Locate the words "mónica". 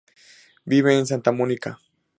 1.31-1.79